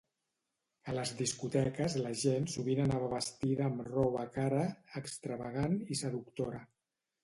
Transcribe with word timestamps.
A 0.93 0.95
les 0.99 1.11
discoteques 1.19 1.99
la 2.07 2.15
gent 2.23 2.49
sovint 2.55 2.83
anava 2.87 3.13
vestida 3.13 3.69
amb 3.69 3.87
roba 3.93 4.27
cara, 4.41 4.67
extravagant 5.05 5.81
i 5.99 6.05
seductora. 6.07 6.69